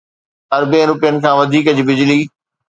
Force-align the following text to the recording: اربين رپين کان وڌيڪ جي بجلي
اربين 0.55 0.85
رپين 0.91 1.15
کان 1.23 1.33
وڌيڪ 1.39 1.65
جي 1.77 1.83
بجلي 1.89 2.19